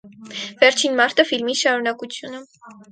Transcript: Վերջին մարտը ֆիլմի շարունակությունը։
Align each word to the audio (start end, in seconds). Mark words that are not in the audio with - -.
Վերջին 0.63 0.97
մարտը 1.01 1.27
ֆիլմի 1.33 1.59
շարունակությունը։ 1.63 2.45